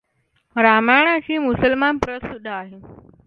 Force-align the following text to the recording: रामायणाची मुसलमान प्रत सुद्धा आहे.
रामायणाची 0.55 1.37
मुसलमान 1.37 1.97
प्रत 1.97 2.25
सुद्धा 2.25 2.51
आहे. 2.51 2.79